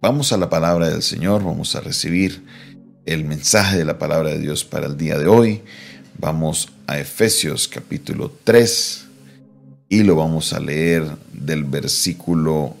[0.00, 2.44] Vamos a la palabra del Señor, vamos a recibir
[3.04, 5.62] el mensaje de la palabra de Dios para el día de hoy.
[6.20, 9.06] Vamos a Efesios capítulo 3
[9.88, 12.76] y lo vamos a leer del versículo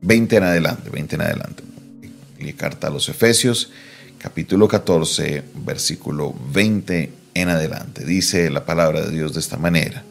[0.00, 1.62] 20 en adelante, 20 en adelante.
[2.40, 3.70] La carta a los Efesios
[4.16, 8.06] capítulo 14, versículo 20 en adelante.
[8.06, 10.04] Dice la palabra de Dios de esta manera.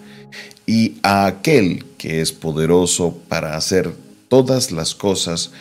[0.67, 3.91] Y a aquel que es poderoso para hacer
[4.29, 5.51] todas las cosas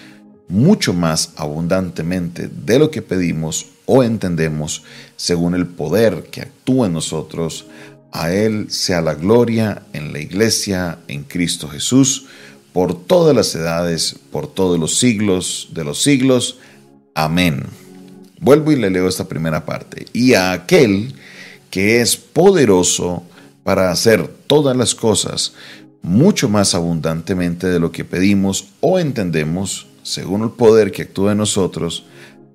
[0.51, 4.83] mucho más abundantemente de lo que pedimos o entendemos,
[5.17, 7.67] según el poder que actúa en nosotros,
[8.13, 12.27] a Él sea la gloria en la iglesia, en Cristo Jesús,
[12.73, 16.59] por todas las edades, por todos los siglos de los siglos.
[17.15, 17.65] Amén.
[18.41, 20.07] Vuelvo y le leo esta primera parte.
[20.13, 21.15] Y a aquel
[21.71, 23.23] que es poderoso
[23.63, 25.53] para hacer todas las cosas
[26.03, 31.39] mucho más abundantemente de lo que pedimos o entendemos, según el poder que actúa en
[31.39, 32.05] nosotros,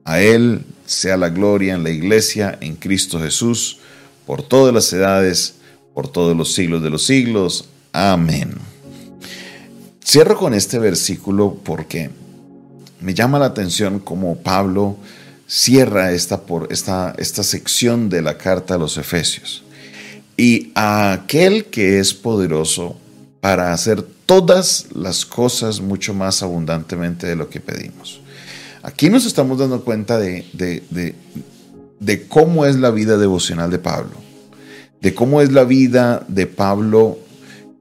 [0.03, 3.79] a Él sea la gloria en la iglesia, en Cristo Jesús,
[4.25, 5.55] por todas las edades,
[5.93, 7.69] por todos los siglos de los siglos.
[7.91, 8.53] Amén.
[10.03, 12.11] Cierro con este versículo porque
[13.01, 14.97] me llama la atención como Pablo
[15.47, 19.63] cierra esta, por, esta, esta sección de la carta a los Efesios.
[20.37, 22.97] Y a aquel que es poderoso
[23.41, 28.21] para hacer todas las cosas mucho más abundantemente de lo que pedimos.
[28.81, 30.45] Aquí nos estamos dando cuenta de,
[31.99, 34.13] de, cómo es la vida devocional de Pablo,
[35.01, 37.17] de cómo es la vida de Pablo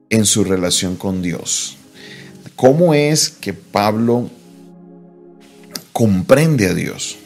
[0.09, 1.77] en su relación con Dios,
[2.55, 4.29] cómo es que Pablo
[5.93, 7.17] comprende a Dios.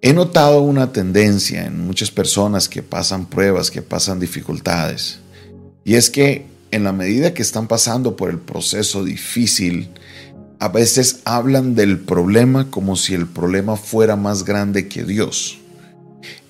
[0.00, 5.20] He notado una tendencia en muchas personas que pasan pruebas, que pasan dificultades,
[5.84, 9.90] y es que en la medida que están pasando por el proceso difícil,
[10.58, 15.58] a veces hablan del problema como si el problema fuera más grande que Dios.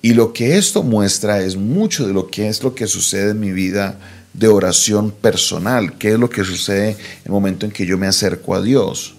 [0.01, 3.39] Y lo que esto muestra es mucho de lo que es lo que sucede en
[3.39, 3.99] mi vida
[4.33, 8.07] de oración personal, qué es lo que sucede en el momento en que yo me
[8.07, 9.15] acerco a Dios.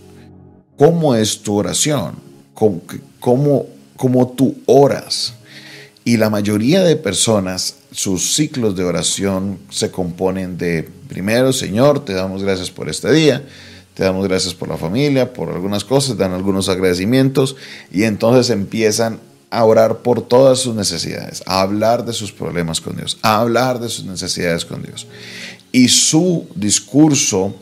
[0.76, 2.16] ¿Cómo es tu oración?
[2.52, 2.82] ¿Cómo,
[3.96, 5.34] cómo, tú oras?
[6.04, 12.12] Y la mayoría de personas, sus ciclos de oración se componen de, primero, Señor, te
[12.12, 13.46] damos gracias por este día,
[13.94, 17.54] te damos gracias por la familia, por algunas cosas, dan algunos agradecimientos
[17.92, 22.96] y entonces empiezan a orar por todas sus necesidades, a hablar de sus problemas con
[22.96, 25.06] Dios, a hablar de sus necesidades con Dios.
[25.70, 27.54] Y su discurso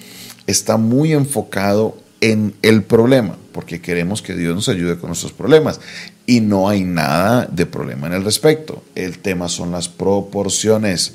[0.46, 5.80] está muy enfocado en el problema, porque queremos que Dios nos ayude con nuestros problemas.
[6.26, 8.82] Y no hay nada de problema en el respecto.
[8.94, 11.14] El tema son las proporciones.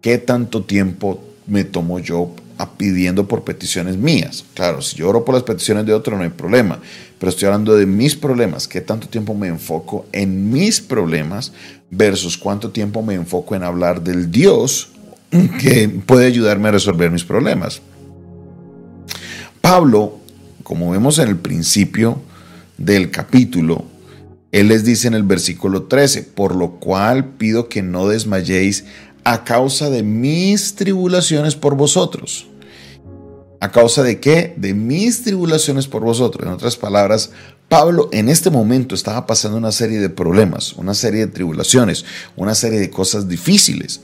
[0.00, 2.34] ¿Qué tanto tiempo me tomo yo
[2.76, 4.44] pidiendo por peticiones mías?
[4.54, 6.78] Claro, si yo oro por las peticiones de otro no hay problema,
[7.18, 8.68] pero estoy hablando de mis problemas.
[8.68, 11.52] ¿Qué tanto tiempo me enfoco en mis problemas
[11.90, 14.90] versus cuánto tiempo me enfoco en hablar del Dios
[15.60, 17.80] que puede ayudarme a resolver mis problemas?
[19.60, 20.18] Pablo,
[20.62, 22.20] como vemos en el principio
[22.78, 23.84] del capítulo,
[24.52, 28.84] él les dice en el versículo 13, por lo cual pido que no desmayéis
[29.24, 32.46] a causa de mis tribulaciones por vosotros.
[33.60, 34.54] ¿A causa de qué?
[34.56, 36.46] De mis tribulaciones por vosotros.
[36.46, 37.30] En otras palabras,
[37.68, 42.04] Pablo en este momento estaba pasando una serie de problemas, una serie de tribulaciones,
[42.36, 44.00] una serie de cosas difíciles,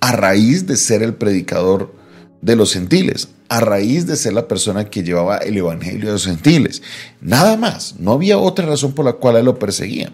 [0.00, 1.94] a raíz de ser el predicador
[2.42, 6.24] de los gentiles, a raíz de ser la persona que llevaba el evangelio de los
[6.24, 6.82] gentiles.
[7.20, 10.12] Nada más, no había otra razón por la cual él lo perseguía.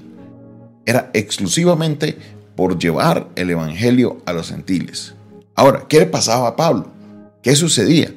[0.86, 2.16] Era exclusivamente
[2.56, 5.12] por llevar el evangelio a los gentiles.
[5.54, 6.90] Ahora, ¿qué le pasaba a Pablo?
[7.42, 8.10] ¿Qué sucedía?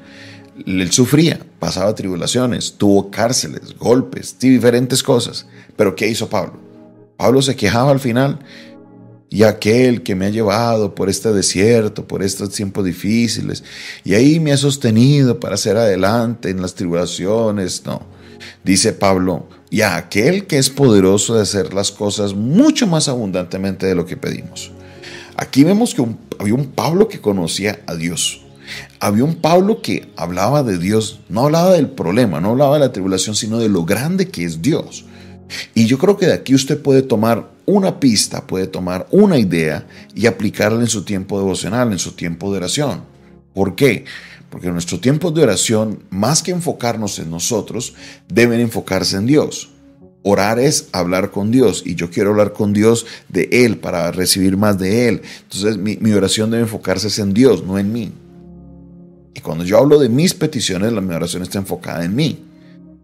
[0.66, 5.48] Él sufría, pasaba tribulaciones, tuvo cárceles, golpes, diferentes cosas.
[5.76, 6.54] Pero ¿qué hizo Pablo?
[7.18, 8.40] Pablo se quejaba al final
[9.30, 13.64] y aquel que me ha llevado por este desierto, por estos tiempos difíciles,
[14.04, 17.84] y ahí me ha sostenido para hacer adelante en las tribulaciones.
[17.86, 18.02] No,
[18.64, 23.86] dice Pablo, y a aquel que es poderoso de hacer las cosas mucho más abundantemente
[23.86, 24.72] de lo que pedimos.
[25.38, 26.06] Aquí vemos que
[26.40, 28.42] había un Pablo que conocía a Dios.
[29.00, 32.92] Había un Pablo que hablaba de Dios, no hablaba del problema, no hablaba de la
[32.92, 35.06] tribulación, sino de lo grande que es Dios.
[35.74, 39.88] Y yo creo que de aquí usted puede tomar una pista, puede tomar una idea
[40.16, 43.04] y aplicarla en su tiempo devocional, en su tiempo de oración.
[43.54, 44.06] ¿Por qué?
[44.50, 47.94] Porque nuestro tiempo de oración, más que enfocarnos en nosotros,
[48.28, 49.70] deben enfocarse en Dios.
[50.24, 54.58] Orar es hablar con Dios y yo quiero hablar con Dios de Él para recibir
[54.58, 55.22] más de Él.
[55.44, 58.12] Entonces mi, mi oración debe enfocarse en Dios, no en mí.
[59.34, 62.49] Y cuando yo hablo de mis peticiones, la mi oración está enfocada en mí.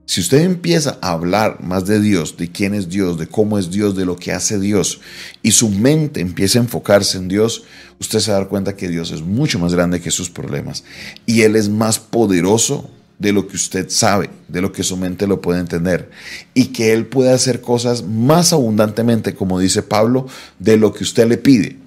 [0.06, 3.72] Si usted empieza a hablar más de Dios, de quién es Dios, de cómo es
[3.72, 5.02] Dios, de lo que hace Dios,
[5.42, 7.64] y su mente empieza a enfocarse en Dios,
[8.00, 10.84] usted se va a dar cuenta que Dios es mucho más grande que sus problemas.
[11.26, 12.88] Y Él es más poderoso
[13.18, 16.12] de lo que usted sabe, de lo que su mente lo puede entender.
[16.54, 20.28] Y que Él puede hacer cosas más abundantemente, como dice Pablo,
[20.60, 21.80] de lo que usted le pide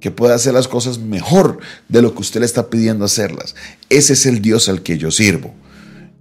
[0.00, 1.58] que puede hacer las cosas mejor
[1.88, 3.56] de lo que usted le está pidiendo hacerlas.
[3.88, 5.52] Ese es el Dios al que yo sirvo.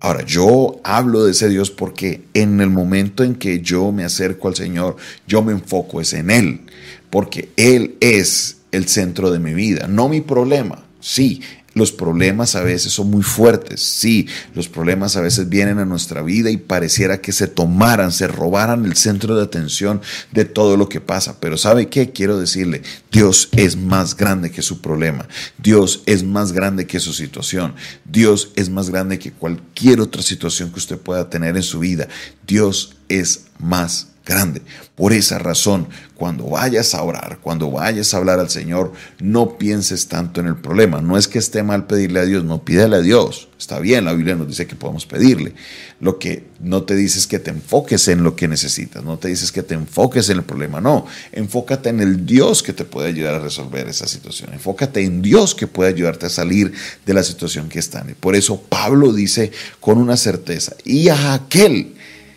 [0.05, 4.47] Ahora, yo hablo de ese Dios porque en el momento en que yo me acerco
[4.47, 6.61] al Señor, yo me enfoco es en Él,
[7.09, 10.85] porque Él es el centro de mi vida, no mi problema.
[10.99, 11.41] Sí,
[11.75, 16.21] los problemas a veces son muy fuertes, sí, los problemas a veces vienen a nuestra
[16.23, 20.01] vida y pareciera que se tomaran, se robaran el centro de atención
[20.31, 21.37] de todo lo que pasa.
[21.39, 22.11] Pero ¿sabe qué?
[22.11, 22.81] Quiero decirle,
[23.11, 25.27] Dios es más grande que su problema,
[25.61, 27.75] Dios es más grande que su situación,
[28.05, 32.07] Dios es más grande que cualquier otra situación que usted pueda tener en su vida.
[32.47, 34.61] Dios es más grande.
[34.95, 40.07] Por esa razón, cuando vayas a orar, cuando vayas a hablar al Señor, no pienses
[40.07, 41.01] tanto en el problema.
[41.01, 43.49] No es que esté mal pedirle a Dios, no pídele a Dios.
[43.59, 45.53] Está bien, la Biblia nos dice que podemos pedirle.
[45.99, 49.27] Lo que no te dice es que te enfoques en lo que necesitas, no te
[49.27, 51.05] dices que te enfoques en el problema, no.
[51.31, 54.53] Enfócate en el Dios que te puede ayudar a resolver esa situación.
[54.53, 56.73] Enfócate en Dios que puede ayudarte a salir
[57.05, 58.09] de la situación que están.
[58.09, 61.95] Y por eso Pablo dice con una certeza, y a aquel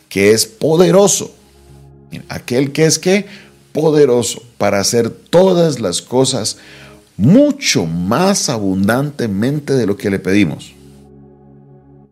[0.09, 1.38] que es poderoso
[2.29, 3.27] Aquel que es que
[3.73, 6.59] poderoso para hacer todas las cosas
[7.17, 10.75] mucho más abundantemente de lo que le pedimos.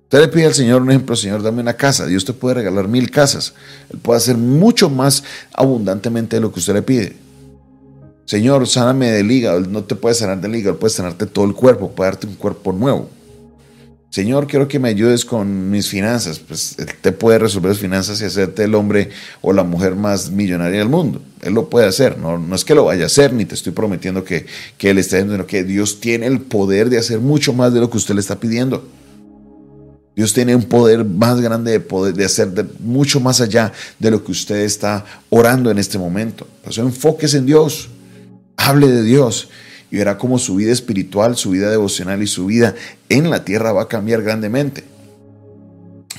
[0.04, 2.06] Usted le pide al Señor un ejemplo, Señor, dame una casa.
[2.06, 3.54] Dios te puede regalar mil casas.
[3.90, 7.16] Él puede hacer mucho más abundantemente de lo que usted le pide.
[8.24, 9.60] Señor, sáname del hígado.
[9.60, 12.72] no te puede sanar del hígado, puede sanarte todo el cuerpo, puede darte un cuerpo
[12.72, 13.08] nuevo.
[14.10, 16.38] Señor, quiero que me ayudes con mis finanzas.
[16.38, 19.10] Pues Él te puede resolver las finanzas y hacerte el hombre
[19.42, 21.20] o la mujer más millonaria del mundo.
[21.42, 22.16] Él lo puede hacer.
[22.18, 24.46] No, es que lo vaya a hacer, ni te estoy prometiendo que,
[24.78, 27.90] que Él esté sino que Dios tiene el poder de hacer mucho más de lo
[27.90, 28.88] que usted le está pidiendo.
[30.14, 32.48] Dios tiene un poder más grande de poder de hacer
[32.80, 36.46] mucho más allá de lo que usted está orando en este momento.
[36.62, 37.90] Por eso enfóquese en Dios.
[38.56, 39.50] Hable de Dios
[39.90, 42.74] y verá cómo su vida espiritual, su vida devocional y su vida
[43.08, 44.84] en la tierra va a cambiar grandemente.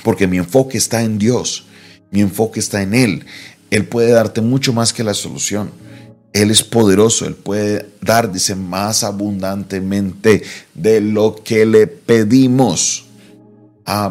[0.04, 1.66] Porque mi enfoque está en Dios,
[2.10, 3.26] mi enfoque está en Él.
[3.70, 5.70] Él puede darte mucho más que la solución.
[6.32, 10.42] Él es poderoso, Él puede dar, dice, más abundantemente
[10.74, 13.07] de lo que le pedimos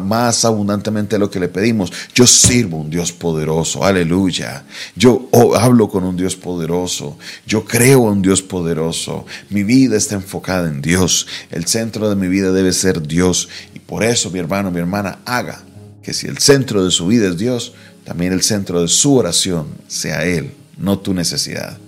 [0.00, 1.92] más abundantemente lo que le pedimos.
[2.14, 4.64] Yo sirvo un Dios poderoso, aleluya.
[4.96, 7.16] Yo hablo con un Dios poderoso,
[7.46, 9.24] yo creo en un Dios poderoso.
[9.50, 11.26] Mi vida está enfocada en Dios.
[11.50, 13.48] El centro de mi vida debe ser Dios.
[13.74, 15.62] Y por eso, mi hermano, mi hermana, haga
[16.02, 17.72] que si el centro de su vida es Dios,
[18.04, 21.78] también el centro de su oración sea Él, no tu necesidad.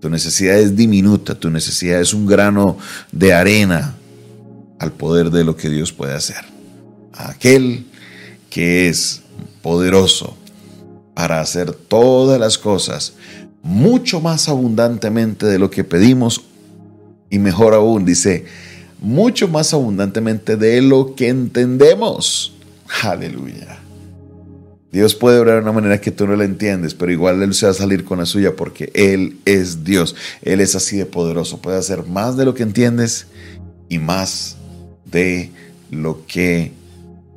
[0.00, 2.78] Tu necesidad es diminuta, tu necesidad es un grano
[3.12, 3.96] de arena
[4.78, 6.57] al poder de lo que Dios puede hacer
[7.18, 7.86] aquel
[8.50, 9.22] que es
[9.62, 10.36] poderoso
[11.14, 13.14] para hacer todas las cosas
[13.62, 16.44] mucho más abundantemente de lo que pedimos
[17.30, 18.46] y mejor aún, dice,
[19.00, 22.54] mucho más abundantemente de lo que entendemos.
[23.02, 23.78] Aleluya.
[24.90, 27.66] Dios puede obrar de una manera que tú no la entiendes, pero igual Él se
[27.66, 30.16] va a salir con la suya porque Él es Dios.
[30.40, 31.60] Él es así de poderoso.
[31.60, 33.26] Puede hacer más de lo que entiendes
[33.90, 34.56] y más
[35.04, 35.50] de
[35.90, 36.72] lo que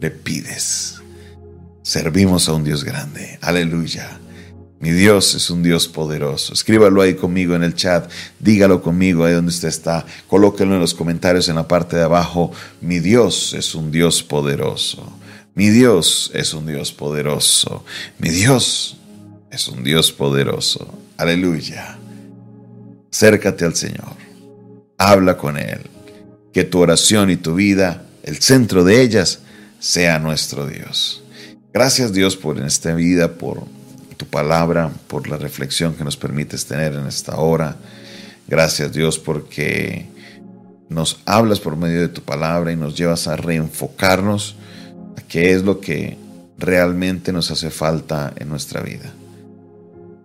[0.01, 0.95] le pides.
[1.83, 3.37] Servimos a un Dios grande.
[3.41, 4.19] Aleluya.
[4.79, 6.53] Mi Dios es un Dios poderoso.
[6.53, 8.11] Escríbalo ahí conmigo en el chat.
[8.39, 10.05] Dígalo conmigo ahí donde usted está.
[10.27, 12.51] Colóquenlo en los comentarios en la parte de abajo.
[12.81, 15.19] Mi Dios es un Dios poderoso.
[15.53, 17.85] Mi Dios es un Dios poderoso.
[18.17, 18.97] Mi Dios
[19.51, 20.97] es un Dios poderoso.
[21.17, 21.99] Aleluya.
[23.11, 24.15] Acércate al Señor.
[24.97, 25.81] Habla con Él.
[26.53, 29.41] Que tu oración y tu vida, el centro de ellas,
[29.81, 31.23] sea nuestro Dios.
[31.73, 33.63] Gracias Dios por en esta vida, por
[34.15, 37.75] tu palabra, por la reflexión que nos permites tener en esta hora.
[38.47, 40.05] Gracias Dios porque
[40.87, 44.55] nos hablas por medio de tu palabra y nos llevas a reenfocarnos
[45.17, 46.15] a qué es lo que
[46.59, 49.11] realmente nos hace falta en nuestra vida.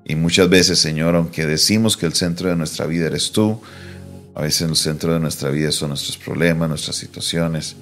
[0.05, 3.59] Y muchas veces, Señor, aunque decimos que el centro de nuestra vida eres tú,
[4.35, 7.75] a veces el centro de nuestra vida son nuestros problemas, nuestras situaciones,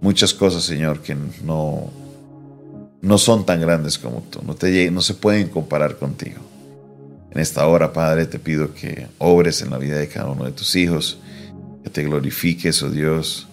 [0.00, 1.90] muchas cosas, Señor, que no,
[3.00, 6.40] no son tan grandes como tú, no, te, no se pueden comparar contigo.
[7.30, 10.52] En esta hora, Padre, te pido que obres en la vida de cada uno de
[10.52, 11.18] tus hijos,
[11.84, 13.46] que te glorifiques, oh Dios.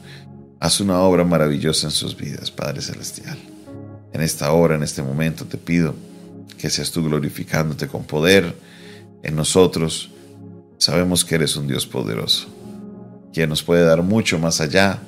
[0.59, 3.37] Haz una obra maravillosa en sus vidas, Padre Celestial.
[4.13, 5.93] En esta hora, en este momento, te pido
[6.57, 8.55] que seas tú glorificándote con poder
[9.21, 10.11] en nosotros.
[10.77, 12.47] Sabemos que eres un Dios poderoso,
[13.33, 15.01] quien nos puede dar mucho más allá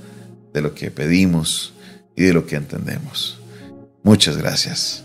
[0.55, 1.73] de lo que pedimos
[2.15, 3.37] y de lo que entendemos.
[4.03, 5.03] Muchas gracias.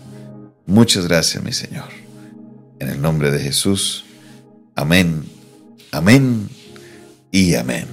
[0.65, 1.89] Muchas gracias, mi Señor.
[2.79, 4.05] En el nombre de Jesús.
[4.75, 5.25] Amén.
[5.91, 6.47] Amén
[7.31, 7.85] y amén.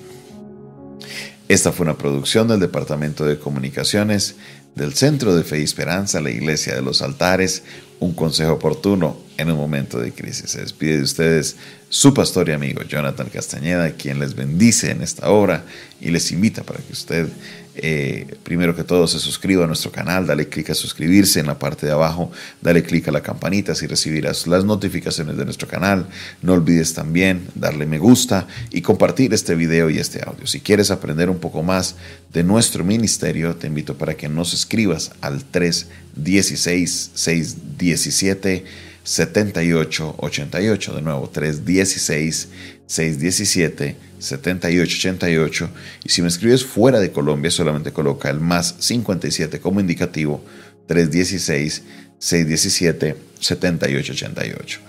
[1.49, 4.37] Esta fue una producción del Departamento de Comunicaciones
[4.75, 7.63] del Centro de Fe y Esperanza, la Iglesia de los Altares,
[8.01, 10.51] un consejo oportuno en un momento de crisis.
[10.51, 11.57] Se despide de ustedes
[11.89, 15.65] su pastor y amigo Jonathan Castañeda, quien les bendice en esta hora
[16.01, 17.29] y les invita para que usted
[17.81, 21.61] eh, primero que todo se suscriba a nuestro canal, dale clic a suscribirse en la
[21.61, 26.09] parte de abajo, dale clic a la campanita si recibirás las notificaciones de nuestro canal.
[26.43, 30.45] No olvides también darle me gusta y compartir este video y este audio.
[30.49, 31.95] Si quieres aprender un poco más
[32.33, 38.65] de nuestro ministerio, te invito para que nos escribas al 316 617
[39.05, 40.95] 7888.
[40.95, 42.49] De nuevo, 316
[42.87, 45.71] 617 7888.
[46.05, 50.45] Y si me escribes fuera de Colombia, solamente coloca el más 57 como indicativo
[50.87, 51.83] 316
[52.19, 54.81] 617 7888.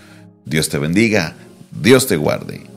[0.44, 1.36] Dios te bendiga,
[1.70, 2.70] Dios te guarde